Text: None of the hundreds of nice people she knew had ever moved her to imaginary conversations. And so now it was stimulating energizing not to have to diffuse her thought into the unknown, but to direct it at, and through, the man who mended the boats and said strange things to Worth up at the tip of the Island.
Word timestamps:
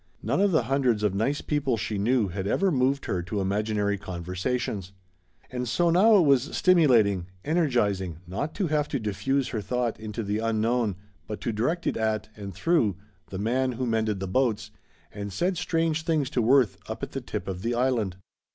None 0.23 0.41
of 0.41 0.51
the 0.51 0.63
hundreds 0.63 1.03
of 1.03 1.13
nice 1.13 1.41
people 1.41 1.77
she 1.77 1.99
knew 1.99 2.29
had 2.29 2.47
ever 2.47 2.71
moved 2.71 3.05
her 3.05 3.21
to 3.21 3.39
imaginary 3.39 3.99
conversations. 3.99 4.93
And 5.51 5.69
so 5.69 5.91
now 5.91 6.17
it 6.17 6.21
was 6.23 6.57
stimulating 6.57 7.27
energizing 7.45 8.17
not 8.25 8.55
to 8.55 8.65
have 8.65 8.87
to 8.87 8.99
diffuse 8.99 9.49
her 9.49 9.61
thought 9.61 9.99
into 9.99 10.23
the 10.23 10.39
unknown, 10.39 10.95
but 11.27 11.39
to 11.41 11.51
direct 11.51 11.85
it 11.85 11.97
at, 11.97 12.29
and 12.35 12.51
through, 12.51 12.95
the 13.27 13.37
man 13.37 13.73
who 13.73 13.85
mended 13.85 14.19
the 14.19 14.27
boats 14.27 14.71
and 15.11 15.31
said 15.31 15.55
strange 15.55 16.01
things 16.01 16.31
to 16.31 16.41
Worth 16.41 16.77
up 16.89 17.03
at 17.03 17.11
the 17.11 17.21
tip 17.21 17.47
of 17.47 17.61
the 17.61 17.75
Island. 17.75 18.15